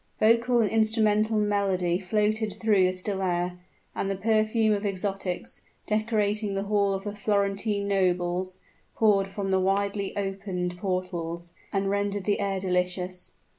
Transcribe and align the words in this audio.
Vocal 0.19 0.61
and 0.61 0.71
instrumental 0.71 1.37
melody 1.37 1.99
floated 1.99 2.53
through 2.53 2.85
the 2.85 2.91
still 2.91 3.21
air; 3.21 3.59
and 3.93 4.09
the 4.09 4.15
perfume 4.15 4.73
of 4.73 4.83
exotics, 4.83 5.61
decorating 5.85 6.55
the 6.55 6.63
halls 6.63 7.05
of 7.05 7.13
the 7.13 7.13
Florentine 7.15 7.87
nobles, 7.87 8.57
poured 8.95 9.27
from 9.27 9.51
the 9.51 9.59
widely 9.59 10.17
opened 10.17 10.75
portals, 10.79 11.53
and 11.71 11.91
rendered 11.91 12.23
the 12.23 12.39
air 12.39 12.59
delicious. 12.59 13.33